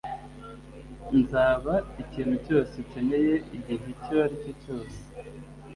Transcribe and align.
nzaba 1.19 1.73
ikintu 2.03 2.35
cyose 2.45 2.73
ukeneye 2.83 3.33
igihe 3.55 3.85
icyo 3.93 4.15
aricyo 4.23 4.53
cyose. 4.63 4.99